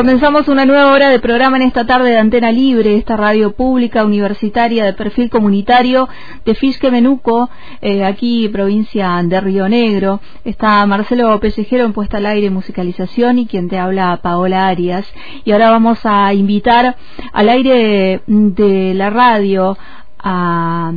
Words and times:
Comenzamos 0.00 0.48
una 0.48 0.64
nueva 0.64 0.92
hora 0.92 1.10
de 1.10 1.20
programa 1.20 1.58
en 1.58 1.64
esta 1.64 1.84
tarde 1.84 2.08
de 2.08 2.16
Antena 2.16 2.50
Libre, 2.50 2.96
esta 2.96 3.18
radio 3.18 3.52
pública 3.52 4.02
universitaria 4.02 4.86
de 4.86 4.94
perfil 4.94 5.28
comunitario 5.28 6.08
de 6.46 6.54
Fisque 6.54 6.90
Menuco, 6.90 7.50
eh, 7.82 8.02
aquí 8.02 8.48
provincia 8.48 9.20
de 9.22 9.40
Río 9.42 9.68
Negro. 9.68 10.22
Está 10.42 10.86
Marcelo 10.86 11.38
Pellejero 11.38 11.84
en 11.84 11.92
puesta 11.92 12.16
al 12.16 12.24
aire 12.24 12.48
musicalización 12.48 13.40
y 13.40 13.46
quien 13.46 13.68
te 13.68 13.78
habla 13.78 14.20
Paola 14.22 14.68
Arias. 14.68 15.04
Y 15.44 15.52
ahora 15.52 15.68
vamos 15.68 15.98
a 16.04 16.32
invitar 16.32 16.96
al 17.34 17.48
aire 17.50 18.22
de 18.26 18.94
la 18.94 19.10
radio 19.10 19.76
a 20.18 20.94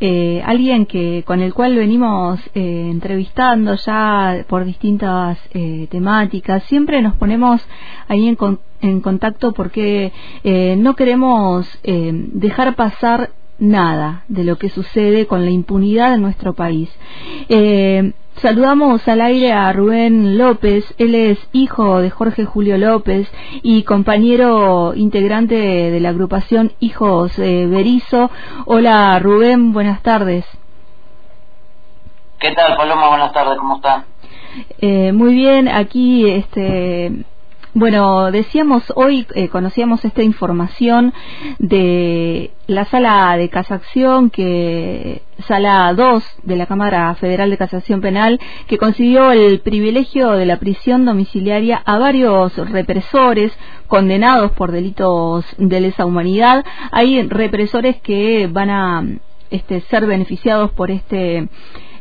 eh, 0.00 0.42
alguien 0.44 0.86
que 0.86 1.22
con 1.26 1.40
el 1.40 1.52
cual 1.52 1.76
venimos 1.76 2.40
eh, 2.54 2.88
entrevistando 2.90 3.74
ya 3.74 4.44
por 4.48 4.64
distintas 4.64 5.38
eh, 5.52 5.86
temáticas. 5.90 6.64
Siempre 6.64 7.02
nos 7.02 7.14
ponemos 7.16 7.60
ahí 8.08 8.28
en, 8.28 8.38
en 8.80 9.00
contacto 9.00 9.52
porque 9.52 10.12
eh, 10.42 10.76
no 10.78 10.96
queremos 10.96 11.68
eh, 11.82 12.10
dejar 12.32 12.76
pasar 12.76 13.30
nada 13.58 14.24
de 14.28 14.44
lo 14.44 14.56
que 14.56 14.70
sucede 14.70 15.26
con 15.26 15.44
la 15.44 15.50
impunidad 15.50 16.14
en 16.14 16.22
nuestro 16.22 16.54
país. 16.54 16.90
Saludamos 18.42 19.06
al 19.06 19.20
aire 19.20 19.52
a 19.52 19.70
Rubén 19.70 20.38
López, 20.38 20.94
él 20.96 21.14
es 21.14 21.38
hijo 21.52 22.00
de 22.00 22.08
Jorge 22.08 22.46
Julio 22.46 22.78
López 22.78 23.30
y 23.62 23.82
compañero 23.82 24.94
integrante 24.94 25.56
de 25.56 26.00
la 26.00 26.08
agrupación 26.08 26.72
Hijos 26.80 27.38
eh, 27.38 27.66
Berizo. 27.66 28.30
Hola 28.64 29.18
Rubén, 29.18 29.74
buenas 29.74 30.00
tardes. 30.02 30.46
¿Qué 32.38 32.52
tal 32.52 32.78
Paloma? 32.78 33.08
Buenas 33.10 33.32
tardes, 33.34 33.58
¿cómo 33.58 33.76
están? 33.76 34.06
Eh, 34.78 35.12
muy 35.12 35.34
bien, 35.34 35.68
aquí 35.68 36.26
este 36.26 37.26
bueno, 37.72 38.32
decíamos 38.32 38.82
hoy, 38.96 39.26
eh, 39.34 39.48
conocíamos 39.48 40.04
esta 40.04 40.22
información 40.22 41.14
de 41.58 42.50
la 42.66 42.84
sala 42.84 43.36
de 43.36 43.48
casación, 43.48 44.30
que 44.30 45.22
sala 45.46 45.94
2 45.94 46.24
de 46.42 46.56
la 46.56 46.66
Cámara 46.66 47.14
Federal 47.14 47.48
de 47.48 47.58
Casación 47.58 48.00
Penal, 48.00 48.40
que 48.66 48.76
consiguió 48.76 49.30
el 49.30 49.60
privilegio 49.60 50.32
de 50.32 50.46
la 50.46 50.58
prisión 50.58 51.04
domiciliaria 51.04 51.80
a 51.84 51.98
varios 51.98 52.56
represores 52.56 53.52
condenados 53.86 54.50
por 54.52 54.72
delitos 54.72 55.44
de 55.56 55.80
lesa 55.80 56.06
humanidad. 56.06 56.64
Hay 56.90 57.22
represores 57.22 58.00
que 58.00 58.48
van 58.50 58.70
a 58.70 59.04
este, 59.50 59.80
ser 59.82 60.06
beneficiados 60.06 60.72
por 60.72 60.90
este 60.90 61.48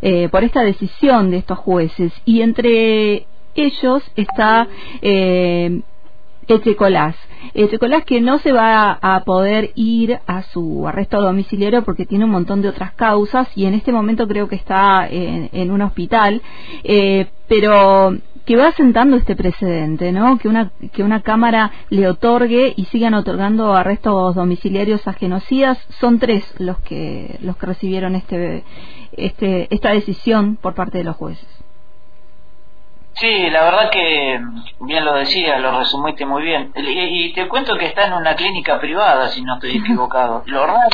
eh, 0.02 0.30
por 0.30 0.46
esta 0.46 0.62
decisión 0.62 1.30
de 1.30 1.38
estos 1.38 1.58
jueces 1.58 2.14
y 2.24 2.42
entre 2.42 3.28
ellos 3.66 4.04
está 4.16 4.68
eh, 5.02 5.82
Echecolás. 6.50 7.16
Echecolás 7.54 8.04
que 8.06 8.22
no 8.22 8.40
se 8.40 8.52
va 8.52 8.98
a 9.02 9.24
poder 9.24 9.72
ir 9.76 10.20
a 10.26 10.42
su 10.42 10.88
arresto 10.88 11.22
domiciliario 11.22 11.84
porque 11.84 12.08
tiene 12.08 12.26
un 12.26 12.32
montón 12.32 12.62
de 12.62 12.70
otras 12.70 12.94
causas 12.94 13.48
y 13.56 13.66
en 13.66 13.76
este 13.76 13.92
momento 13.92 14.28
creo 14.28 14.48
que 14.48 14.56
está 14.56 15.08
en, 15.08 15.72
un 15.72 15.82
hospital, 15.82 16.42
eh, 16.84 17.28
pero 17.48 18.18
que 18.46 18.56
va 18.56 18.72
sentando 18.72 19.16
este 19.16 19.36
precedente, 19.36 20.12
¿no? 20.12 20.40
Que 20.40 20.48
una 20.48 20.72
que 20.92 21.04
una 21.04 21.22
cámara 21.22 21.72
le 21.92 22.08
otorgue 22.08 22.74
y 22.76 22.86
sigan 22.86 23.14
otorgando 23.14 23.76
arrestos 23.76 24.34
domiciliarios 24.34 25.08
a 25.08 25.14
genocidas. 25.14 25.78
Son 26.00 26.18
tres 26.18 26.44
los 26.58 26.80
que 26.80 27.38
los 27.44 27.58
que 27.58 27.66
recibieron 27.68 28.16
este 28.16 28.64
este 29.12 29.68
esta 29.70 29.92
decisión 29.92 30.56
por 30.56 30.74
parte 30.74 30.98
de 30.98 31.04
los 31.04 31.16
jueces. 31.16 31.59
Sí, 33.20 33.50
la 33.50 33.64
verdad 33.64 33.90
que 33.90 34.40
bien 34.80 35.04
lo 35.04 35.14
decía, 35.16 35.60
lo 35.60 35.78
resumiste 35.78 36.26
muy 36.26 36.42
bien. 36.44 36.72
Y, 36.76 37.26
y, 37.26 37.34
te 37.34 37.48
cuento 37.48 37.78
que 37.78 37.88
está 37.88 38.06
en 38.06 38.14
una 38.14 38.36
clínica 38.36 38.80
privada, 38.80 39.28
si 39.28 39.42
no 39.42 39.56
estoy 39.56 39.78
equivocado. 39.78 40.44
Lo 40.46 40.66
raro 40.66 40.88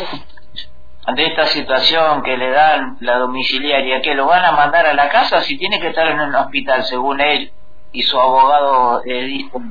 de 1.14 1.26
esta 1.28 1.46
situación 1.46 2.24
que 2.24 2.36
le 2.36 2.50
dan 2.50 2.98
la 3.02 3.18
domiciliaria, 3.18 4.02
que 4.02 4.16
lo 4.16 4.26
van 4.26 4.44
a 4.44 4.54
mandar 4.54 4.88
a 4.88 4.94
la 4.96 5.10
casa 5.10 5.42
si 5.42 5.58
tiene 5.58 5.80
que 5.80 5.90
estar 5.90 6.08
en 6.08 6.20
un 6.20 6.34
hospital, 6.34 6.84
según 6.84 7.22
él 7.22 7.52
y 7.92 8.02
su 8.02 8.20
abogado 8.20 9.02
eh, 9.06 9.24
dijo. 9.24 9.62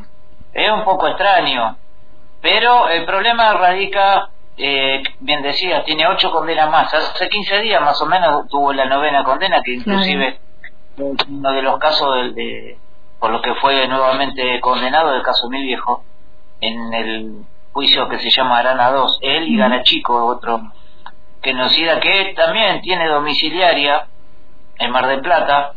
Es 0.52 0.70
un 0.70 0.84
poco 0.84 1.08
extraño, 1.08 1.76
pero 2.40 2.88
el 2.88 3.04
problema 3.04 3.52
radica, 3.54 4.30
eh, 4.56 5.02
bien 5.18 5.42
decía, 5.42 5.82
tiene 5.82 6.06
ocho 6.06 6.30
condenas 6.30 6.70
más. 6.70 6.94
Hace 6.94 7.28
15 7.28 7.60
días 7.62 7.82
más 7.82 8.00
o 8.00 8.06
menos 8.06 8.48
tuvo 8.48 8.72
la 8.72 8.86
novena 8.86 9.24
condena, 9.24 9.60
que 9.62 9.74
inclusive 9.74 10.38
uno 10.96 11.52
de 11.52 11.62
los 11.62 11.78
casos 11.78 12.14
de, 12.16 12.32
de, 12.32 12.78
por 13.18 13.30
lo 13.30 13.40
que 13.40 13.54
fue 13.54 13.86
nuevamente 13.88 14.60
condenado, 14.60 15.14
el 15.14 15.22
caso 15.22 15.48
Mil 15.48 15.64
Viejo, 15.64 16.04
en 16.60 16.94
el 16.94 17.44
juicio 17.72 18.08
que 18.08 18.18
se 18.18 18.30
llama 18.30 18.58
Arana 18.58 18.90
2, 18.90 19.18
él 19.22 19.48
y 19.48 19.56
Garachico, 19.56 20.26
otro 20.26 20.60
genocida 21.44 22.00
que 22.00 22.32
también 22.34 22.80
tiene 22.80 23.06
domiciliaria 23.06 24.06
en 24.78 24.90
Mar 24.90 25.06
del 25.06 25.20
Plata. 25.20 25.74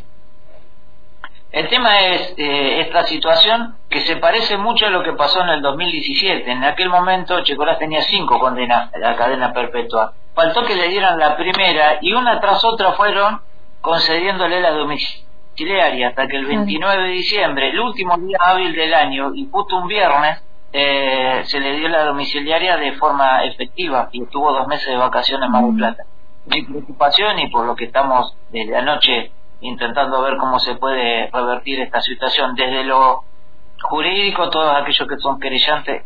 El 1.52 1.68
tema 1.68 2.00
es 2.00 2.34
eh, 2.38 2.82
esta 2.82 3.04
situación 3.04 3.76
que 3.90 4.02
se 4.02 4.16
parece 4.18 4.58
mucho 4.58 4.88
a 4.88 4.90
lo 4.90 5.04
que 5.04 5.14
pasó 5.14 5.42
en 5.42 5.50
el 5.50 5.62
2017. 5.62 6.50
En 6.50 6.64
aquel 6.64 6.90
momento 6.90 7.44
Checolás 7.44 7.80
tenía 7.80 8.02
cinco 8.02 8.40
condenas 8.40 8.94
a 8.94 8.98
la 8.98 9.16
cadena 9.16 9.54
perpetua. 9.54 10.14
Faltó 10.34 10.66
que 10.66 10.76
le 10.76 10.88
dieran 10.88 11.20
la 11.20 11.36
primera 11.36 12.00
y 12.02 12.14
una 12.14 12.40
tras 12.40 12.64
otra 12.64 12.94
fueron 12.94 13.42
concediéndole 13.82 14.62
la 14.62 14.72
domiciliaria 14.72 16.10
hasta 16.10 16.28
que 16.28 16.38
el 16.38 16.46
29 16.46 17.04
de 17.04 17.10
diciembre, 17.10 17.70
el 17.70 17.80
último 17.80 18.18
día 18.18 18.38
hábil 18.40 18.74
del 18.74 18.94
año 18.94 19.32
y 19.34 19.48
justo 19.52 19.78
un 19.78 19.88
viernes, 19.88 20.44
eh, 20.74 21.44
se 21.46 21.60
le 21.60 21.78
dio 21.78 21.88
la 21.88 22.04
domiciliaria 22.04 22.78
de 22.78 22.94
forma 22.94 23.44
efectiva 23.46 24.10
y 24.12 24.24
estuvo 24.24 24.52
dos 24.52 24.68
meses 24.68 24.88
de 24.88 24.98
vacaciones 24.98 25.46
en 25.46 25.52
Mar 25.52 25.64
del 25.64 25.76
Plata. 25.76 26.04
Mi 26.46 26.62
preocupación 26.64 27.40
y 27.40 27.50
por 27.50 27.66
lo 27.66 27.76
que 27.76 27.86
estamos 27.86 28.36
desde 28.52 28.76
anoche 28.76 29.32
intentando 29.62 30.22
ver 30.22 30.38
cómo 30.38 30.60
se 30.60 30.76
puede 30.76 31.30
revertir 31.32 31.80
esta 31.80 32.02
situación 32.02 32.56
desde 32.56 32.84
lo 32.84 33.24
jurídico, 33.82 34.50
todos 34.50 34.76
aquellos 34.76 35.08
que 35.08 35.18
son 35.18 35.40
querellantes 35.40 36.06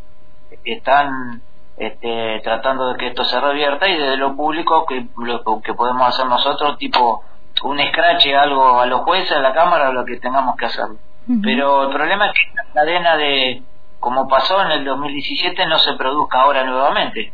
están 0.64 1.42
este, 1.78 2.42
tratando 2.44 2.94
de 2.94 2.98
que 2.98 3.08
esto 3.08 3.26
se 3.26 3.40
revierta 3.40 3.88
y 3.88 3.98
desde 3.98 4.18
lo 4.18 4.36
público 4.36 4.86
que 4.86 5.08
lo 5.18 5.62
que 5.62 5.74
podemos 5.74 6.08
hacer 6.08 6.28
nosotros 6.28 6.78
tipo 6.78 7.24
un 7.64 7.80
escrache 7.80 8.36
algo 8.36 8.80
a 8.80 8.86
los 8.86 9.02
jueces, 9.02 9.32
a 9.32 9.40
la 9.40 9.54
Cámara, 9.54 9.92
lo 9.92 10.04
que 10.06 10.18
tengamos 10.18 10.56
que 10.56 10.66
hacer. 10.66 10.86
Uh 10.86 10.96
-huh. 11.34 11.42
Pero 11.44 11.84
el 11.88 11.94
problema 11.94 12.28
es 12.28 12.34
que 12.34 12.50
esta 12.50 12.74
cadena 12.74 13.18
de, 13.18 13.62
como 14.00 14.28
pasó 14.28 14.62
en 14.62 14.72
el 14.72 14.86
2017, 14.86 15.66
no 15.68 15.78
se 15.80 15.94
produzca 15.94 16.42
ahora 16.42 16.64
nuevamente. 16.64 17.32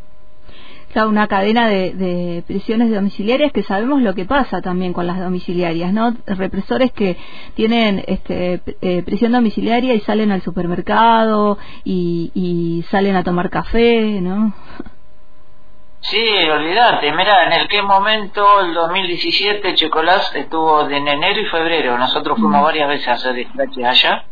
Claro, 0.92 1.10
una 1.10 1.26
cadena 1.28 1.68
de, 1.68 1.92
de 1.92 2.42
prisiones 2.46 2.90
domiciliarias 2.90 3.52
que 3.52 3.62
sabemos 3.62 4.00
lo 4.00 4.14
que 4.14 4.24
pasa 4.24 4.62
también 4.62 4.94
con 4.94 5.06
las 5.06 5.18
domiciliarias, 5.20 5.92
¿no? 5.92 6.14
Represores 6.26 6.92
que 6.92 7.18
tienen 7.54 8.02
este, 8.06 8.62
eh, 8.80 9.02
prisión 9.02 9.32
domiciliaria 9.32 9.92
y 9.94 10.00
salen 10.00 10.32
al 10.32 10.40
supermercado 10.40 11.58
y, 11.84 12.30
y 12.34 12.84
salen 12.90 13.16
a 13.16 13.22
tomar 13.22 13.50
café, 13.50 14.20
¿no? 14.22 14.54
Sí, 16.00 16.48
olvídate, 16.48 17.12
mira, 17.12 17.44
en 17.44 17.52
el 17.52 17.68
qué 17.68 17.82
momento, 17.82 18.60
el 18.60 18.72
2017, 18.72 19.74
Checolás 19.74 20.34
estuvo 20.34 20.88
en 20.88 21.08
enero 21.08 21.40
y 21.40 21.46
febrero, 21.46 21.98
nosotros 21.98 22.38
fuimos 22.38 22.62
varias 22.62 22.88
veces 22.88 23.08
a 23.08 23.12
hacer 23.12 23.34
dispatches 23.34 23.84
allá, 23.84 24.24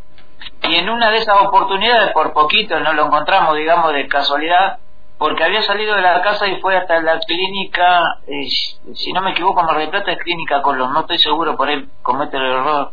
y 0.62 0.77
en 0.77 0.88
una 0.88 1.10
de 1.10 1.19
esas 1.19 1.37
oportunidades, 1.43 2.12
por 2.12 2.32
poquito, 2.32 2.78
no 2.81 2.93
lo 2.93 3.06
encontramos, 3.06 3.56
digamos, 3.56 3.93
de 3.93 4.06
casualidad, 4.06 4.78
porque 5.19 5.43
había 5.44 5.62
salido 5.62 5.97
de 5.97 6.03
la 6.03 6.22
casa 6.22 6.47
y 6.47 6.60
fue 6.60 6.77
hasta 6.77 7.00
la 7.03 7.19
clínica, 7.19 8.21
eh, 8.27 8.47
si 8.94 9.12
no 9.12 9.21
me 9.21 9.33
equivoco, 9.33 9.62
Mar 9.62 9.78
del 9.78 9.91
Plata 9.91 10.12
es 10.12 10.19
Clínica 10.19 10.62
Colón, 10.62 10.93
no 10.93 11.00
estoy 11.00 11.19
seguro, 11.19 11.56
por 11.56 11.69
él 11.69 11.88
comete 12.03 12.37
el 12.37 12.44
error 12.44 12.93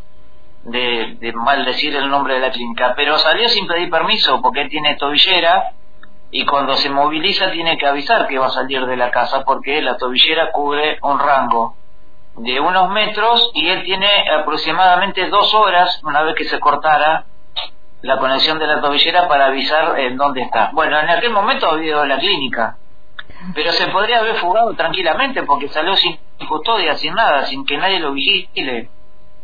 de, 0.64 1.16
de 1.20 1.32
mal 1.32 1.64
decir 1.64 1.94
el 1.94 2.10
nombre 2.10 2.34
de 2.34 2.40
la 2.40 2.50
clínica, 2.50 2.94
pero 2.96 3.18
salió 3.18 3.48
sin 3.48 3.66
pedir 3.66 3.88
permiso, 3.88 4.42
porque 4.42 4.62
él 4.62 4.68
tiene 4.68 4.96
tobillera, 4.96 5.72
y 6.36 6.44
cuando 6.46 6.74
se 6.74 6.90
moviliza 6.90 7.52
tiene 7.52 7.78
que 7.78 7.86
avisar 7.86 8.26
que 8.26 8.40
va 8.40 8.46
a 8.46 8.50
salir 8.50 8.84
de 8.86 8.96
la 8.96 9.12
casa 9.12 9.44
porque 9.44 9.80
la 9.80 9.96
tobillera 9.96 10.50
cubre 10.50 10.98
un 11.00 11.20
rango 11.20 11.76
de 12.34 12.58
unos 12.58 12.90
metros 12.90 13.52
y 13.54 13.68
él 13.68 13.84
tiene 13.84 14.08
aproximadamente 14.28 15.28
dos 15.28 15.54
horas 15.54 16.00
una 16.02 16.22
vez 16.24 16.34
que 16.34 16.42
se 16.42 16.58
cortara 16.58 17.26
la 18.02 18.18
conexión 18.18 18.58
de 18.58 18.66
la 18.66 18.80
tobillera 18.80 19.28
para 19.28 19.46
avisar 19.46 19.96
en 20.00 20.16
dónde 20.16 20.42
está. 20.42 20.70
Bueno, 20.72 20.98
en 20.98 21.08
aquel 21.08 21.30
momento 21.30 21.68
ha 21.68 21.74
habido 21.74 22.04
la 22.04 22.18
clínica, 22.18 22.78
pero 23.54 23.70
se 23.70 23.86
podría 23.92 24.18
haber 24.18 24.34
fugado 24.34 24.74
tranquilamente 24.74 25.44
porque 25.44 25.68
salió 25.68 25.94
sin 25.94 26.18
custodia, 26.48 26.96
sin 26.96 27.14
nada, 27.14 27.46
sin 27.46 27.64
que 27.64 27.78
nadie 27.78 28.00
lo 28.00 28.12
vigile. 28.12 28.90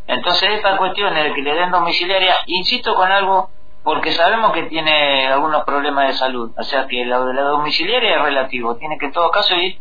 Entonces 0.09 0.49
esta 0.57 0.77
cuestión 0.77 1.15
de 1.15 1.35
que 1.35 1.43
le 1.43 1.55
den 1.55 1.71
domiciliaria, 1.71 2.35
insisto 2.47 2.97
con 2.97 3.13
algo 3.13 3.51
porque 3.83 4.13
sabemos 4.13 4.53
que 4.53 4.65
tiene 4.65 5.27
algunos 5.29 5.65
problemas 5.65 6.09
de 6.09 6.13
salud. 6.15 6.53
O 6.57 6.63
sea 6.63 6.87
que 6.87 7.05
la 7.05 7.19
la 7.19 7.43
domiciliaria 7.43 8.17
es 8.17 8.23
relativo. 8.23 8.77
Tiene 8.77 8.99
que 8.99 9.07
en 9.07 9.13
todo 9.13 9.31
caso 9.31 9.55
ir 9.57 9.79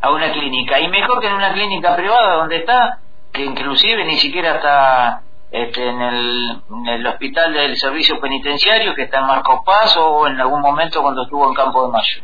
a 0.00 0.10
una 0.10 0.32
clínica. 0.32 0.80
Y 0.80 0.88
mejor 0.88 1.20
que 1.20 1.28
en 1.28 1.34
una 1.34 1.52
clínica 1.52 1.96
privada 1.96 2.36
donde 2.36 2.56
está, 2.56 2.98
que 3.32 3.44
inclusive 3.44 4.04
ni 4.04 4.16
siquiera 4.16 4.56
está 4.56 5.22
este, 5.50 5.86
en, 5.86 6.00
el, 6.00 7.06
hospital 7.06 7.52
del 7.52 7.76
servicio 7.76 8.18
penitenciario 8.20 8.94
que 8.94 9.02
está 9.02 9.20
en 9.20 9.26
Marcos 9.26 9.60
Paz 9.64 9.96
o 9.98 10.26
en 10.26 10.40
algún 10.40 10.60
momento 10.60 11.02
cuando 11.02 11.22
estuvo 11.22 11.48
en 11.48 11.54
Campo 11.54 11.86
de 11.86 11.92
Mayo. 11.92 12.22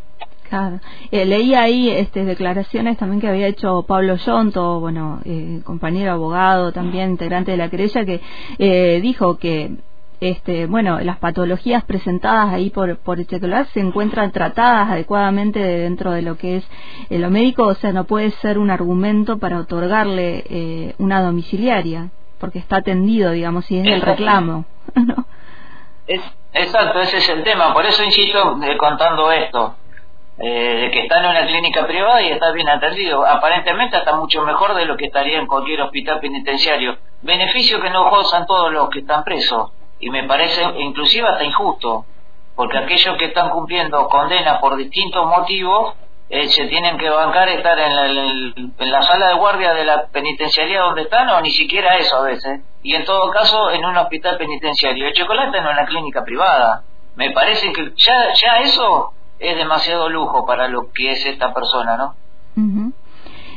Claro. 0.48 0.80
Eh, 1.10 1.26
leí 1.26 1.54
ahí 1.54 1.90
este, 1.90 2.24
declaraciones 2.24 2.96
también 2.96 3.20
que 3.20 3.28
había 3.28 3.48
hecho 3.48 3.82
Pablo 3.82 4.16
Yonto, 4.16 4.80
bueno, 4.80 5.20
eh, 5.26 5.60
compañero 5.62 6.12
abogado 6.12 6.72
también, 6.72 7.10
integrante 7.10 7.50
de 7.50 7.58
la 7.58 7.68
querella, 7.68 8.04
que 8.06 8.22
eh, 8.58 8.98
dijo 9.02 9.36
que 9.36 9.72
este, 10.20 10.66
bueno, 10.66 10.98
las 11.00 11.18
patologías 11.18 11.84
presentadas 11.84 12.52
ahí 12.52 12.70
por, 12.70 12.98
por 12.98 13.20
Echecolás 13.20 13.68
se 13.68 13.80
encuentran 13.80 14.32
tratadas 14.32 14.90
adecuadamente 14.90 15.60
dentro 15.60 16.10
de 16.10 16.22
lo 16.22 16.36
que 16.36 16.56
es 16.56 16.68
lo 17.10 17.30
médico, 17.30 17.64
o 17.64 17.74
sea, 17.74 17.92
no 17.92 18.04
puede 18.04 18.30
ser 18.32 18.58
un 18.58 18.70
argumento 18.70 19.38
para 19.38 19.58
otorgarle 19.58 20.44
eh, 20.50 20.94
una 20.98 21.22
domiciliaria, 21.22 22.10
porque 22.40 22.58
está 22.58 22.76
atendido, 22.76 23.30
digamos, 23.30 23.70
y 23.70 23.78
es 23.78 23.86
el 23.86 24.00
reclamo. 24.00 24.64
¿no? 24.94 25.24
Es, 26.06 26.20
exacto, 26.52 27.00
ese 27.00 27.18
es 27.18 27.28
el 27.28 27.44
tema, 27.44 27.72
por 27.72 27.86
eso 27.86 28.02
insisto 28.02 28.58
eh, 28.62 28.76
contando 28.76 29.30
esto. 29.30 29.76
Eh, 30.40 30.82
de 30.82 30.90
que 30.92 31.00
está 31.00 31.18
en 31.18 31.30
una 31.30 31.46
clínica 31.48 31.84
privada 31.84 32.22
y 32.22 32.28
está 32.28 32.52
bien 32.52 32.68
atendido. 32.68 33.26
Aparentemente 33.26 33.96
está 33.96 34.14
mucho 34.14 34.42
mejor 34.42 34.72
de 34.76 34.84
lo 34.84 34.96
que 34.96 35.06
estaría 35.06 35.36
en 35.36 35.48
cualquier 35.48 35.82
hospital 35.82 36.20
penitenciario. 36.20 36.96
Beneficio 37.22 37.80
que 37.80 37.90
no 37.90 38.08
gozan 38.08 38.46
todos 38.46 38.72
los 38.72 38.88
que 38.88 39.00
están 39.00 39.24
presos 39.24 39.72
y 40.00 40.10
me 40.10 40.24
parece 40.24 40.62
inclusive 40.78 41.28
hasta 41.28 41.44
injusto, 41.44 42.04
porque 42.54 42.78
aquellos 42.78 43.16
que 43.16 43.26
están 43.26 43.50
cumpliendo 43.50 44.08
condenas 44.08 44.58
por 44.60 44.76
distintos 44.76 45.26
motivos 45.26 45.94
eh, 46.30 46.48
se 46.48 46.66
tienen 46.66 46.98
que 46.98 47.08
bancar 47.08 47.48
estar 47.48 47.78
en 47.78 47.96
la, 47.96 48.06
en 48.06 48.92
la 48.92 49.02
sala 49.02 49.28
de 49.28 49.34
guardia 49.34 49.72
de 49.72 49.84
la 49.84 50.06
penitenciaría 50.08 50.82
donde 50.82 51.02
están 51.02 51.28
o 51.30 51.40
ni 51.40 51.50
siquiera 51.50 51.96
eso 51.96 52.16
a 52.16 52.22
veces, 52.22 52.60
y 52.82 52.94
en 52.94 53.04
todo 53.04 53.30
caso 53.30 53.70
en 53.70 53.84
un 53.84 53.96
hospital 53.96 54.36
penitenciario. 54.36 55.06
El 55.06 55.14
chocolate 55.14 55.58
en 55.58 55.66
una 55.66 55.86
clínica 55.86 56.24
privada. 56.24 56.82
Me 57.16 57.30
parece 57.30 57.72
que 57.72 57.92
ya, 57.96 58.32
ya 58.34 58.58
eso 58.60 59.12
es 59.38 59.56
demasiado 59.56 60.08
lujo 60.08 60.46
para 60.46 60.68
lo 60.68 60.92
que 60.92 61.12
es 61.12 61.24
esta 61.26 61.52
persona, 61.52 61.96
¿no? 61.96 62.14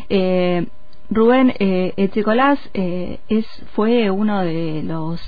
eh, 0.10 0.66
Rubén 1.10 1.54
eh, 1.60 1.94
Echecolás 1.98 2.60
eh, 2.74 3.20
es, 3.28 3.46
fue 3.74 4.10
uno 4.10 4.42
de 4.42 4.82
los 4.84 5.20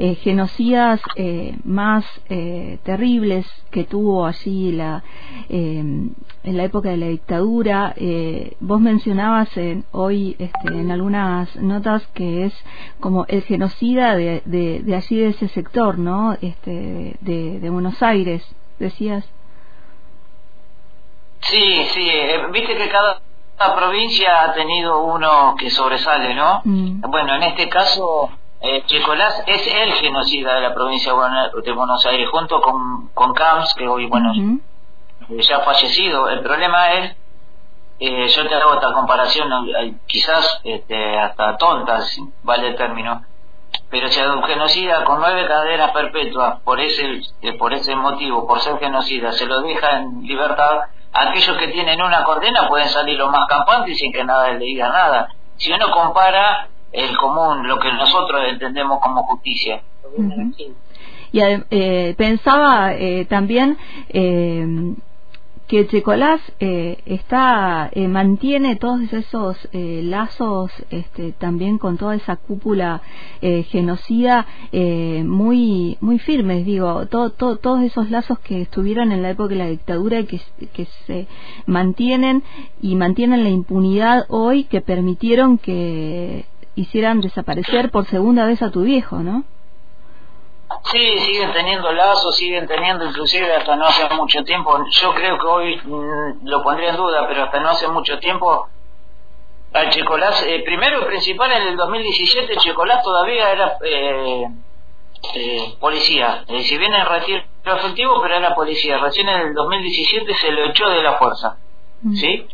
eh, 0.00 0.14
genocidas 0.14 1.00
eh, 1.16 1.56
más 1.64 2.04
eh, 2.28 2.78
terribles 2.84 3.46
que 3.70 3.82
tuvo 3.82 4.26
allí 4.26 4.70
la, 4.70 5.02
en 5.48 6.14
la 6.44 6.64
época 6.64 6.90
de 6.90 6.96
la 6.96 7.08
dictadura. 7.08 7.94
vos 8.60 8.80
mencionabas 8.80 9.48
hoy 9.92 10.36
este, 10.38 10.68
en 10.68 10.90
algunas 10.90 11.54
notas 11.56 12.06
que 12.14 12.44
es 12.44 12.54
como 13.00 13.24
el 13.26 13.42
genocida 13.42 14.14
de, 14.14 14.42
de, 14.44 14.94
allí, 14.94 15.18
de 15.18 15.28
ese 15.28 15.48
sector, 15.48 15.98
¿no? 15.98 16.34
Este, 16.40 17.16
de, 17.20 17.58
de 17.60 17.70
Buenos 17.70 18.02
Aires, 18.02 18.42
decías. 18.78 19.28
Sí, 21.40 21.84
sí, 21.92 22.10
viste 22.52 22.76
que 22.76 22.88
cada 22.88 23.20
provincia 23.76 24.44
ha 24.44 24.54
tenido 24.54 25.02
uno 25.04 25.56
que 25.58 25.70
sobresale, 25.70 26.34
¿no? 26.34 26.60
Mm. 26.64 27.00
Bueno, 27.10 27.34
en 27.34 27.42
este 27.42 27.68
caso, 27.68 28.30
eh, 28.60 28.82
Chicolás 28.86 29.44
es 29.46 29.66
el 29.66 29.92
genocida 29.94 30.54
de 30.54 30.60
la 30.62 30.74
provincia 30.74 31.12
de 31.12 31.72
Buenos 31.72 32.04
Aires, 32.06 32.28
junto 32.30 32.60
con, 32.60 33.08
con 33.14 33.32
Camps, 33.32 33.74
que 33.74 33.86
hoy, 33.86 34.06
bueno, 34.06 34.32
ya 35.28 35.56
ha 35.58 35.60
fallecido. 35.60 36.28
El 36.28 36.40
problema 36.40 36.92
es, 36.94 37.16
eh, 38.00 38.28
yo 38.28 38.48
te 38.48 38.54
hago 38.54 38.74
esta 38.74 38.92
comparación, 38.92 39.48
quizás 40.06 40.60
este, 40.64 41.18
hasta 41.18 41.56
tonta, 41.56 42.00
vale 42.42 42.68
el 42.68 42.76
término, 42.76 43.22
pero 43.90 44.08
si 44.08 44.20
a 44.20 44.32
un 44.32 44.42
genocida 44.42 45.04
con 45.04 45.20
nueve 45.20 45.46
cadenas 45.46 45.92
perpetuas 45.92 46.60
por 46.62 46.80
ese, 46.80 47.20
eh, 47.42 47.52
por 47.54 47.72
ese 47.72 47.94
motivo, 47.94 48.46
por 48.46 48.60
ser 48.60 48.78
genocida, 48.78 49.32
se 49.32 49.46
lo 49.46 49.60
deja 49.62 49.98
en 49.98 50.22
libertad, 50.22 50.80
aquellos 51.12 51.56
que 51.58 51.68
tienen 51.68 52.02
una 52.02 52.24
condena 52.24 52.68
pueden 52.68 52.88
salir 52.88 53.16
los 53.18 53.30
más 53.30 53.46
campantes 53.48 53.98
sin 53.98 54.12
que 54.12 54.24
nada 54.24 54.48
le 54.52 54.58
diga 54.58 54.88
nada. 54.88 55.28
Si 55.56 55.72
uno 55.72 55.90
compara 55.90 56.68
el 56.92 57.16
común, 57.16 57.66
lo 57.66 57.78
que 57.78 57.92
nosotros 57.92 58.40
entendemos 58.48 59.00
como 59.00 59.22
justicia. 59.24 59.82
Y 61.30 61.40
eh, 61.40 62.14
pensaba 62.16 62.94
eh, 62.94 63.26
también 63.26 63.76
eh, 64.08 64.94
que 65.68 65.86
Checolás 65.86 66.40
eh, 66.60 66.96
está 67.04 67.90
eh, 67.92 68.08
mantiene 68.08 68.76
todos 68.76 69.12
esos 69.12 69.68
eh, 69.72 70.00
lazos 70.02 70.72
este, 70.88 71.32
también 71.32 71.76
con 71.76 71.98
toda 71.98 72.14
esa 72.14 72.36
cúpula 72.36 73.02
genocida 73.70 74.46
muy 74.72 75.98
muy 76.00 76.18
firmes 76.18 76.64
digo 76.64 77.06
todos 77.06 77.82
esos 77.82 78.10
lazos 78.10 78.38
que 78.40 78.62
estuvieron 78.62 79.12
en 79.12 79.22
la 79.22 79.30
época 79.30 79.50
de 79.50 79.56
la 79.56 79.66
dictadura 79.66 80.20
y 80.20 80.24
que, 80.24 80.40
que 80.72 80.86
se 81.06 81.26
mantienen 81.66 82.42
y 82.80 82.96
mantienen 82.96 83.44
la 83.44 83.50
impunidad 83.50 84.24
hoy 84.28 84.64
que 84.64 84.80
permitieron 84.80 85.58
que 85.58 86.46
hicieran 86.78 87.20
desaparecer 87.20 87.90
por 87.90 88.06
segunda 88.06 88.46
vez 88.46 88.62
a 88.62 88.70
tu 88.70 88.82
viejo 88.82 89.18
no 89.18 89.44
Sí, 90.90 91.18
siguen 91.18 91.52
teniendo 91.52 91.90
lazos, 91.92 92.36
siguen 92.36 92.66
teniendo, 92.66 93.04
inclusive 93.06 93.52
hasta 93.54 93.76
no 93.76 93.86
hace 93.86 94.08
mucho 94.14 94.44
tiempo, 94.44 94.78
yo 94.90 95.14
creo 95.14 95.38
que 95.38 95.46
hoy 95.46 95.76
mm, 95.82 96.46
lo 96.46 96.62
pondría 96.62 96.90
en 96.90 96.96
duda, 96.96 97.26
pero 97.26 97.44
hasta 97.44 97.60
no 97.60 97.70
hace 97.70 97.88
mucho 97.88 98.18
tiempo, 98.18 98.68
al 99.72 99.90
Checolás, 99.90 100.42
eh, 100.46 100.62
primero 100.64 101.06
principal 101.06 101.52
en 101.52 101.68
el 101.68 101.76
2017, 101.76 102.56
Checolás 102.56 103.02
todavía 103.02 103.50
era 103.50 103.78
eh, 103.84 104.44
eh, 105.34 105.74
policía, 105.80 106.44
eh, 106.48 106.62
si 106.62 106.78
bien 106.78 106.94
en 106.94 107.06
retiro 107.06 107.42
efectivo, 107.64 108.20
pero 108.22 108.36
era 108.36 108.54
policía, 108.54 108.98
recién 108.98 109.28
en 109.28 109.48
el 109.48 109.54
2017 109.54 110.34
se 110.34 110.52
lo 110.52 110.64
echó 110.66 110.88
de 110.88 111.02
la 111.02 111.14
fuerza, 111.14 111.56
mm. 112.02 112.14
¿sí? 112.14 112.46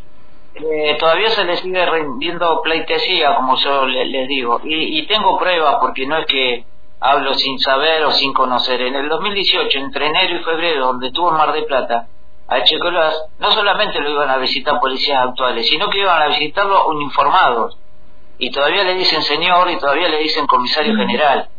Todavía 0.99 1.29
se 1.31 1.43
le 1.43 1.57
sigue 1.57 1.85
rindiendo 1.85 2.61
pleitesía, 2.61 3.35
como 3.35 3.57
yo 3.57 3.85
les 3.85 4.07
le 4.07 4.27
digo, 4.27 4.61
y, 4.63 4.99
y 4.99 5.07
tengo 5.07 5.37
pruebas, 5.37 5.77
porque 5.81 6.05
no 6.05 6.17
es 6.17 6.25
que 6.25 6.65
hablo 6.99 7.33
sin 7.33 7.59
saber 7.59 8.03
o 8.05 8.11
sin 8.11 8.33
conocer. 8.33 8.81
En 8.81 8.95
el 8.95 9.09
2018, 9.09 9.77
entre 9.79 10.07
enero 10.07 10.35
y 10.35 10.43
febrero, 10.43 10.87
donde 10.87 11.07
estuvo 11.07 11.29
en 11.29 11.37
Mar 11.37 11.51
de 11.53 11.63
Plata, 11.63 12.07
a 12.47 12.59
Echecolás, 12.59 13.15
no 13.39 13.51
solamente 13.51 13.99
lo 13.99 14.09
iban 14.09 14.29
a 14.29 14.37
visitar 14.37 14.79
policías 14.79 15.27
actuales, 15.27 15.67
sino 15.67 15.89
que 15.89 15.99
iban 15.99 16.21
a 16.21 16.27
visitarlo 16.27 16.87
uniformados. 16.87 17.77
Y 18.37 18.51
todavía 18.51 18.83
le 18.83 18.95
dicen 18.95 19.21
señor 19.23 19.69
y 19.71 19.77
todavía 19.77 20.09
le 20.09 20.19
dicen 20.19 20.45
comisario 20.45 20.95
general. 20.95 21.49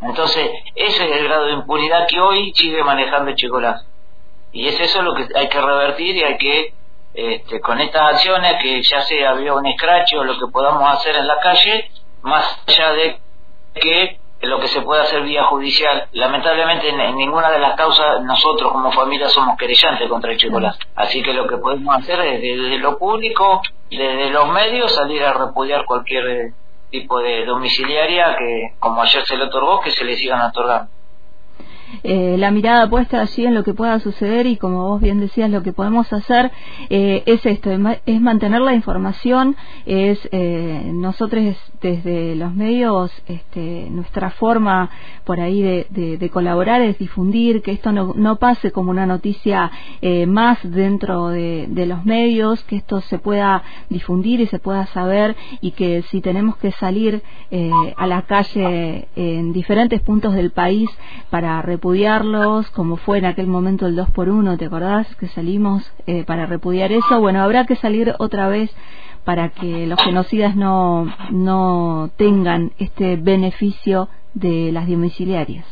Entonces, 0.00 0.50
ese 0.74 1.04
es 1.04 1.16
el 1.16 1.24
grado 1.24 1.46
de 1.46 1.52
impunidad 1.54 2.06
que 2.06 2.20
hoy 2.20 2.52
sigue 2.54 2.82
manejando 2.82 3.30
Echecolás. 3.30 3.86
Y 4.52 4.68
es 4.68 4.78
eso 4.80 5.02
lo 5.02 5.14
que 5.14 5.26
hay 5.34 5.48
que 5.48 5.60
revertir 5.60 6.16
y 6.16 6.22
hay 6.22 6.38
que, 6.38 6.74
este, 7.16 7.60
con 7.60 7.80
estas 7.80 8.12
acciones, 8.12 8.62
que 8.62 8.82
ya 8.82 9.00
sea 9.00 9.30
había 9.30 9.54
un 9.54 9.66
escracho 9.66 10.20
o 10.20 10.24
lo 10.24 10.34
que 10.34 10.52
podamos 10.52 10.86
hacer 10.92 11.16
en 11.16 11.26
la 11.26 11.38
calle, 11.38 11.90
más 12.20 12.62
allá 12.66 12.92
de 12.92 13.18
que 13.74 14.18
lo 14.42 14.60
que 14.60 14.68
se 14.68 14.82
puede 14.82 15.00
hacer 15.00 15.22
vía 15.22 15.44
judicial. 15.44 16.08
Lamentablemente 16.12 16.90
en, 16.90 17.16
ninguna 17.16 17.50
de 17.50 17.58
las 17.58 17.74
causas 17.74 18.22
nosotros 18.22 18.70
como 18.70 18.92
familia 18.92 19.30
somos 19.30 19.56
querellantes 19.56 20.10
contra 20.10 20.32
el 20.32 20.36
chocolate. 20.36 20.78
Así 20.94 21.22
que 21.22 21.32
lo 21.32 21.46
que 21.48 21.56
podemos 21.56 21.96
hacer 21.96 22.20
es 22.20 22.42
desde 22.42 22.78
lo 22.78 22.98
público, 22.98 23.62
desde 23.90 24.28
los 24.28 24.48
medios, 24.48 24.94
salir 24.94 25.24
a 25.24 25.32
repudiar 25.32 25.86
cualquier 25.86 26.28
eh, 26.28 26.52
tipo 26.90 27.18
de 27.20 27.46
domiciliaria 27.46 28.36
que, 28.36 28.74
como 28.78 29.00
ayer 29.00 29.24
se 29.24 29.38
le 29.38 29.44
otorgó, 29.44 29.80
que 29.80 29.90
se 29.90 30.04
le 30.04 30.16
sigan 30.16 30.42
otorgando. 30.42 30.90
Eh, 32.02 32.36
la 32.38 32.50
mirada 32.50 32.88
puesta 32.88 33.20
allí 33.20 33.46
en 33.46 33.54
lo 33.54 33.62
que 33.62 33.72
pueda 33.72 33.98
suceder 34.00 34.46
y 34.46 34.56
como 34.56 34.88
vos 34.88 35.00
bien 35.00 35.20
decías 35.20 35.50
lo 35.50 35.62
que 35.62 35.72
podemos 35.72 36.12
hacer 36.12 36.50
eh, 36.90 37.22
es 37.26 37.46
esto 37.46 37.70
es 37.70 38.20
mantener 38.20 38.60
la 38.60 38.74
información 38.74 39.56
es 39.86 40.28
eh, 40.32 40.90
nosotros 40.92 41.56
desde 41.80 42.34
los 42.34 42.54
medios 42.54 43.12
este, 43.28 43.88
nuestra 43.90 44.30
forma 44.30 44.90
por 45.24 45.40
ahí 45.40 45.62
de, 45.62 46.30
colaborar 46.32 46.80
es 46.82 46.98
difundir 46.98 47.62
que 47.62 47.70
esto 47.70 47.92
no, 47.92 48.12
no 48.16 48.36
pase 48.36 48.72
como 48.72 48.90
una 48.90 49.06
noticia 49.06 49.70
más 50.26 50.58
dentro 50.62 51.28
de, 51.28 51.66
de, 51.68 51.86
los 51.86 52.04
medios 52.04 52.62
que 52.64 52.76
esto 52.76 53.00
se 53.00 53.18
pueda 53.18 53.62
difundir 53.88 54.40
y 54.40 54.46
se 54.46 54.58
pueda 54.58 54.86
saber 54.86 55.36
y 55.60 55.70
que 55.70 56.02
si 56.02 56.20
tenemos 56.20 56.56
que 56.56 56.72
salir 56.72 57.22
a 57.96 58.06
la 58.06 58.22
calle 58.22 59.08
en 59.14 59.52
diferentes 59.52 60.00
puntos 60.02 60.34
del 60.34 60.50
país 60.50 60.90
para 61.30 61.62
repudiarlos, 61.76 62.70
como 62.70 62.96
fue 62.96 63.18
en 63.18 63.26
aquel 63.26 63.46
momento 63.46 63.86
el 63.86 63.96
2 63.96 64.10
por 64.10 64.28
1 64.30 64.56
¿te 64.56 64.66
acordás? 64.66 65.06
Que 65.16 65.28
salimos 65.28 65.82
eh, 66.06 66.24
para 66.24 66.46
repudiar 66.46 66.90
eso. 66.90 67.20
Bueno, 67.20 67.42
habrá 67.42 67.66
que 67.66 67.76
salir 67.76 68.14
otra 68.18 68.48
vez 68.48 68.74
para 69.24 69.50
que 69.50 69.86
los 69.86 70.00
genocidas 70.02 70.56
no, 70.56 71.06
no 71.30 72.10
tengan 72.16 72.72
este 72.78 73.16
beneficio 73.16 74.08
de 74.32 74.70
las 74.72 74.88
domiciliarias. 74.88 75.66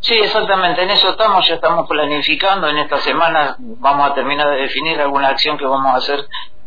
Sí, 0.00 0.14
exactamente, 0.14 0.82
en 0.82 0.90
eso 0.90 1.10
estamos, 1.10 1.48
ya 1.48 1.54
estamos 1.54 1.88
planificando, 1.88 2.68
en 2.68 2.76
esta 2.76 2.98
semana 2.98 3.56
vamos 3.58 4.10
a 4.10 4.14
terminar 4.14 4.50
de 4.50 4.56
definir 4.56 5.00
alguna 5.00 5.28
acción 5.28 5.56
que 5.56 5.64
vamos 5.64 5.94
a 5.94 5.96
hacer, 5.96 6.20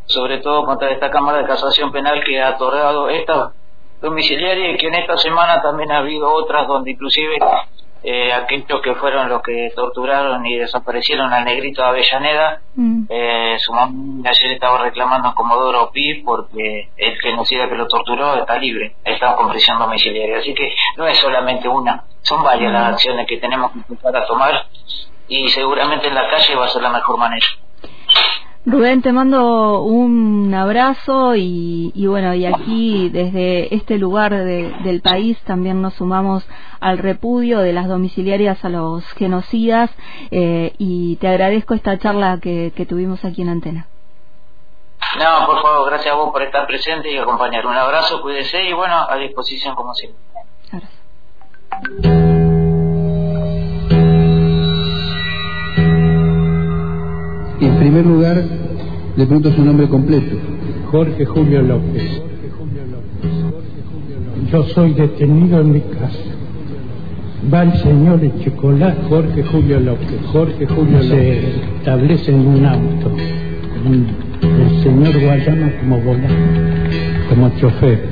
sobre 0.05 0.39
todo 0.39 0.65
contra 0.65 0.89
esta 0.89 1.11
Cámara 1.11 1.39
de 1.39 1.45
Casación 1.45 1.91
Penal 1.91 2.23
que 2.23 2.41
ha 2.41 2.55
otorgado 2.55 3.09
esta 3.09 3.51
domiciliaria 4.01 4.71
y 4.71 4.77
que 4.77 4.87
en 4.87 4.95
esta 4.95 5.17
semana 5.17 5.61
también 5.61 5.91
ha 5.91 5.99
habido 5.99 6.31
otras 6.31 6.67
donde 6.67 6.91
inclusive 6.91 7.37
eh, 8.03 8.33
aquellos 8.33 8.81
que 8.81 8.95
fueron 8.95 9.29
los 9.29 9.41
que 9.41 9.71
torturaron 9.75 10.45
y 10.45 10.57
desaparecieron 10.57 11.33
al 11.33 11.45
negrito 11.45 11.81
de 11.81 11.87
Avellaneda, 11.87 12.61
mm. 12.75 13.03
eh, 13.09 13.55
su 13.59 13.73
mamá 13.73 14.29
ayer 14.29 14.51
estaba 14.51 14.77
reclamando 14.79 15.29
a 15.29 15.35
Comodoro 15.35 15.91
Pi 15.91 16.21
porque 16.23 16.89
el 16.95 17.19
genocida 17.19 17.67
que 17.67 17.75
lo 17.75 17.87
torturó 17.87 18.35
está 18.35 18.57
libre, 18.57 18.95
está 19.03 19.35
con 19.35 19.49
prisión 19.49 19.79
domiciliaria. 19.79 20.39
Así 20.39 20.53
que 20.53 20.73
no 20.97 21.07
es 21.07 21.17
solamente 21.17 21.67
una, 21.67 22.03
son 22.21 22.43
varias 22.43 22.71
las 22.71 22.83
mm. 22.83 22.93
acciones 22.93 23.27
que 23.27 23.37
tenemos 23.37 23.71
que 23.71 23.79
empezar 23.79 24.15
a 24.15 24.25
tomar 24.25 24.65
y 25.27 25.49
seguramente 25.49 26.07
en 26.07 26.15
la 26.15 26.29
calle 26.29 26.55
va 26.55 26.65
a 26.65 26.69
ser 26.69 26.81
la 26.81 26.89
mejor 26.89 27.17
manera. 27.17 27.45
Rubén, 28.69 29.01
te 29.01 29.13
mando 29.13 29.81
un 29.83 30.53
abrazo 30.53 31.37
y, 31.37 32.05
bueno, 32.05 32.33
y 32.33 32.45
aquí 32.45 33.07
desde 33.07 33.73
este 33.73 33.97
lugar 33.97 34.33
del 34.33 35.01
país 35.01 35.39
también 35.45 35.81
nos 35.81 35.93
sumamos 35.93 36.45
al 36.81 36.97
repudio 36.97 37.59
de 37.59 37.71
las 37.71 37.87
domiciliarias 37.87 38.65
a 38.65 38.69
los 38.69 39.05
genocidas 39.13 39.89
eh, 40.31 40.73
y 40.79 41.15
te 41.15 41.29
agradezco 41.29 41.75
esta 41.75 41.97
charla 41.97 42.39
que, 42.41 42.85
tuvimos 42.89 43.23
aquí 43.23 43.41
en 43.41 43.49
Antena. 43.49 43.87
No, 45.17 45.45
por 45.45 45.61
favor, 45.61 45.89
gracias 45.89 46.13
a 46.13 46.17
vos 46.17 46.33
por 46.33 46.41
estar 46.41 46.67
presente 46.67 47.09
y 47.09 47.17
acompañar. 47.17 47.65
Un 47.65 47.77
abrazo, 47.77 48.21
cuídese 48.21 48.65
y 48.65 48.73
bueno, 48.73 48.95
a 49.09 49.15
disposición 49.15 49.75
como 49.75 49.93
siempre. 49.93 50.21
En 52.03 52.26
primer 57.97 58.05
lugar, 58.05 58.43
le 59.15 59.25
pregunto 59.25 59.51
su 59.51 59.63
nombre 59.63 59.87
completo. 59.87 60.35
Jorge 60.91 61.25
Julio 61.25 61.61
López. 61.63 62.21
Yo 64.51 64.63
soy 64.65 64.93
detenido 64.93 65.61
en 65.61 65.71
mi 65.73 65.79
casa. 65.81 66.19
Va 67.51 67.63
el 67.63 67.73
señor 67.77 68.23
Echecolá. 68.23 68.95
Jorge 69.09 69.43
Julio 69.43 69.79
López. 69.79 70.19
Jorge 70.31 70.67
Julio 70.67 70.97
López. 70.97 71.09
Se 71.09 71.77
establece 71.77 72.31
en 72.31 72.47
un 72.47 72.65
auto. 72.65 73.11
el 74.41 74.83
señor 74.83 75.19
Guayama 75.19 75.71
como 75.79 75.99
volante, 75.99 76.35
como 77.29 77.49
chofer. 77.57 78.03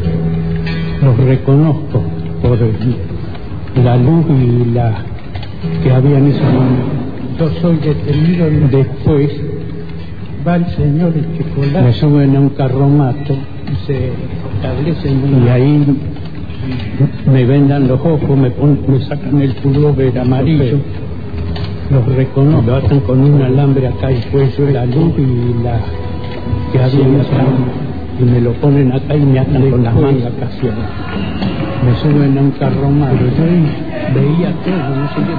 Los 1.03 1.17
reconozco 1.17 2.01
por 2.41 2.57
la 3.83 3.97
luz 3.97 4.25
y 4.29 4.65
la 4.73 5.05
que 5.83 5.91
había 5.91 6.17
en 6.17 6.27
ese 6.27 6.41
momento 6.41 7.05
yo 7.37 7.49
soy 7.61 7.75
detenido 7.77 8.49
después, 8.71 9.29
va 10.45 10.57
el 10.57 10.67
señor 10.75 11.13
el 11.15 11.25
chocolate, 11.37 11.81
me 11.81 11.93
suben 11.93 12.35
a 12.35 12.39
un 12.39 12.49
carromato 12.49 13.33
y 13.33 13.85
se 13.85 14.11
establecen 14.55 15.43
y 15.45 15.49
ahí 15.49 15.97
me 17.31 17.45
vendan 17.45 17.87
los 17.87 17.99
ojos, 17.99 18.37
me, 18.37 18.51
me 18.87 18.99
sacan 19.05 19.41
el 19.41 19.55
pullover 19.55 20.19
amarillo, 20.19 20.79
los 21.89 22.05
reconozco, 22.15 22.69
lo 22.69 22.75
atan 22.75 22.99
con 23.01 23.19
un 23.21 23.41
alambre 23.41 23.87
acá 23.87 24.11
y 24.11 24.21
cuello, 24.31 24.69
la 24.71 24.85
luz 24.85 25.13
y 25.17 25.63
la 25.63 25.79
que 26.71 26.79
había 26.79 27.21
acá, 27.21 27.45
y 28.19 28.23
me 28.23 28.41
lo 28.41 28.53
ponen 28.53 28.91
acá 28.91 29.15
y 29.15 29.21
me 29.21 29.39
atan 29.39 29.69
con 29.71 29.83
las 29.83 29.95
mangas 29.95 30.31
casi. 30.39 30.67
Me 31.85 31.95
suben 32.01 32.37
a 32.37 32.41
un 32.41 32.51
carromato, 32.51 33.15
yo 33.15 33.45
veía 34.13 34.51
todo, 34.63 34.89
no 34.95 35.07
sé 35.09 35.15
qué 35.15 35.33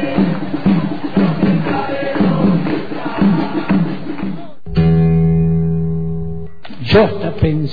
Yo 0.00 0.03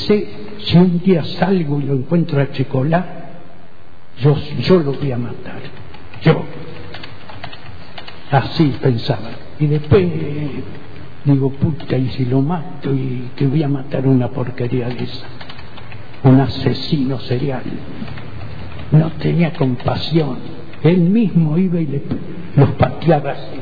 pensé, 0.08 0.28
si 0.60 0.78
un 0.78 1.00
día 1.00 1.24
salgo 1.24 1.80
y 1.80 1.84
lo 1.84 1.94
encuentro 1.94 2.42
a 2.42 2.52
Chicolá, 2.52 3.06
yo, 4.20 4.36
yo 4.62 4.80
lo 4.80 4.94
voy 4.94 5.12
a 5.12 5.18
matar. 5.18 5.62
Yo. 6.22 6.44
Así 8.32 8.74
pensaba. 8.82 9.30
Y 9.60 9.68
después 9.68 10.08
digo, 11.26 11.52
puta, 11.52 11.98
y 11.98 12.10
si 12.10 12.26
lo 12.26 12.42
mato 12.42 12.94
y 12.94 13.30
que 13.36 13.48
voy 13.48 13.64
a 13.64 13.68
matar 13.68 14.08
una 14.08 14.30
porquería 14.30 14.88
de 14.90 15.04
esa. 15.04 15.26
Un 16.24 16.40
asesino 16.40 17.20
serial. 17.20 17.64
No 18.92 19.12
tenía 19.14 19.54
compasión. 19.54 20.38
Él 20.84 21.00
mismo 21.00 21.58
iba 21.58 21.80
y 21.80 21.88
le, 21.88 22.02
los 22.56 22.70
pateaba 22.72 23.32
así. 23.32 23.60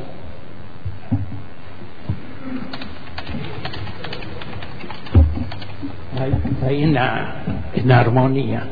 Ahí, 6.19 6.83
en, 6.83 6.93
la, 6.93 7.43
en 7.73 7.87
la 7.87 7.99
armonía. 7.99 8.63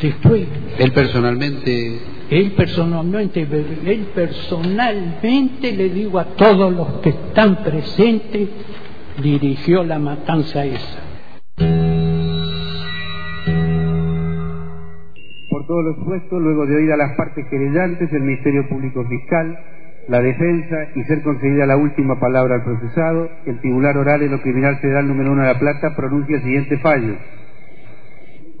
Después. 0.00 0.46
Él 0.78 0.92
personalmente. 0.92 2.00
Él 2.30 2.52
personalmente, 2.52 3.40
él 3.40 4.08
personalmente 4.14 5.72
le 5.72 5.88
digo 5.88 6.20
a 6.20 6.26
todos 6.36 6.72
los 6.72 7.00
que 7.00 7.08
están 7.10 7.56
presentes, 7.64 8.48
dirigió 9.20 9.82
la 9.82 9.98
matanza 9.98 10.64
esa. 10.64 11.00
Por 15.50 15.66
todos 15.66 15.84
los 15.84 16.04
puestos, 16.04 16.40
luego 16.40 16.66
de 16.66 16.76
oír 16.76 16.92
a 16.92 16.96
las 16.96 17.16
partes 17.16 17.44
querellantes, 17.50 18.12
el 18.12 18.22
Ministerio 18.22 18.68
Público 18.68 19.04
Fiscal, 19.08 19.58
la 20.08 20.20
defensa 20.20 20.76
y 20.94 21.04
ser 21.04 21.22
concedida 21.22 21.66
la 21.66 21.76
última 21.76 22.18
palabra 22.18 22.56
al 22.56 22.64
procesado, 22.64 23.30
el 23.46 23.60
Tribunal 23.60 23.96
Oral 23.96 24.22
en 24.22 24.32
lo 24.32 24.40
Criminal 24.40 24.76
Federal 24.78 25.06
número 25.06 25.32
1 25.32 25.42
de 25.42 25.52
La 25.52 25.58
Plata 25.58 25.94
pronuncia 25.94 26.36
el 26.36 26.42
siguiente 26.42 26.78
fallo 26.78 27.14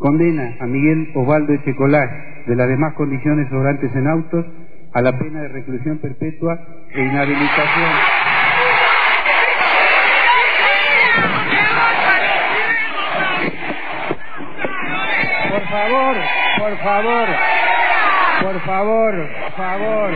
condena 0.00 0.56
a 0.60 0.66
Miguel 0.66 1.10
Osvaldo 1.14 1.52
Echecolás 1.52 2.10
de 2.46 2.56
las 2.56 2.68
demás 2.68 2.94
condiciones 2.94 3.48
sobrantes 3.50 3.94
en 3.94 4.08
autos 4.08 4.46
a 4.92 5.02
la 5.02 5.16
pena 5.18 5.42
de 5.42 5.48
reclusión 5.48 5.98
perpetua 5.98 6.58
e 6.92 7.00
inhabilitación. 7.00 7.90
Por 15.50 15.68
favor, 15.68 16.16
por 16.58 16.76
favor, 16.78 17.28
por 18.42 18.60
favor, 18.62 19.28
por 19.40 19.52
favor. 19.52 20.10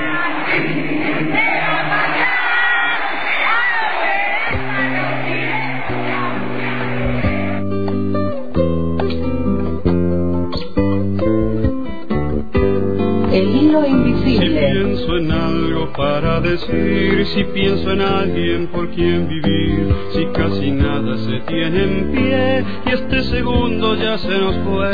Pienso 14.74 15.16
en 15.18 15.30
algo 15.30 15.92
para 15.92 16.40
decir, 16.40 17.24
si 17.26 17.44
pienso 17.44 17.92
en 17.92 18.00
alguien 18.00 18.66
por 18.72 18.90
quien 18.90 19.28
vivir, 19.28 19.94
si 20.10 20.26
casi 20.26 20.72
nada 20.72 21.16
se 21.16 21.38
tiene 21.46 21.84
en 21.84 22.10
pie 22.10 22.64
y 22.84 22.90
este 22.90 23.22
segundo 23.22 23.94
ya 23.94 24.18
se 24.18 24.36
nos 24.36 24.56
fue, 24.64 24.90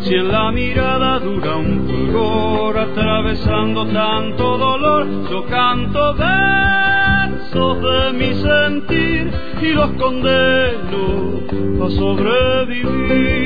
si 0.00 0.14
en 0.14 0.32
la 0.32 0.50
mirada 0.52 1.18
dura 1.18 1.56
un 1.56 1.86
fulgor 1.86 2.78
atravesando 2.78 3.86
tanto 3.88 4.56
dolor, 4.56 5.06
yo 5.30 5.44
canto 5.50 6.14
versos 6.14 7.82
de 7.82 8.12
mi 8.14 8.32
sentir 8.40 9.30
y 9.60 9.72
los 9.74 9.90
condeno 9.92 11.40
a 11.84 11.90
sobrevivir 11.90 13.40